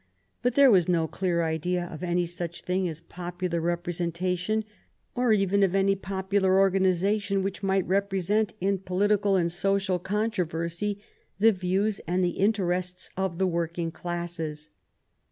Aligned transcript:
But 0.41 0.55
there 0.55 0.71
was 0.71 0.89
no 0.89 1.07
clear 1.07 1.43
idea 1.43 1.85
of 1.91 2.01
any 2.03 2.25
such 2.25 2.63
thing 2.63 2.89
as 2.89 3.01
popular 3.01 3.61
representation, 3.61 4.65
or 5.13 5.31
even 5.31 5.61
of 5.61 5.75
any 5.75 5.93
popular 5.95 6.57
organization 6.57 7.43
which 7.43 7.61
might 7.61 7.85
represent 7.85 8.55
in 8.59 8.79
political 8.79 9.35
and 9.35 9.51
social 9.51 9.99
contro 9.99 10.45
versy 10.45 10.97
the 11.37 11.51
views 11.51 11.99
and 12.07 12.23
the 12.23 12.31
interests 12.41 13.11
of 13.15 13.37
the 13.37 13.45
working 13.45 13.91
classes. 13.91 14.69